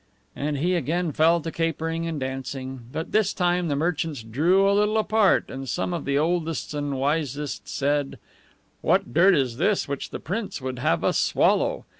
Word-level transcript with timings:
And 0.35 0.57
he 0.57 0.73
again 0.73 1.11
fell 1.11 1.41
to 1.41 1.51
capering 1.51 2.07
and 2.07 2.19
dancing. 2.19 2.87
But 2.91 3.11
this 3.11 3.35
time 3.35 3.67
the 3.67 3.75
merchants 3.75 4.23
drew 4.23 4.67
a 4.67 4.73
little 4.73 4.97
apart, 4.97 5.51
and 5.51 5.69
some 5.69 5.93
of 5.93 6.05
the 6.05 6.17
oldest 6.17 6.73
and 6.73 6.97
wisest 6.97 7.67
said: 7.67 8.17
"What 8.81 9.13
dirt 9.13 9.35
is 9.35 9.57
this 9.57 9.87
which 9.87 10.09
the 10.09 10.19
prince 10.19 10.59
would 10.59 10.79
have 10.79 11.03
us 11.03 11.19
swallow? 11.19 11.85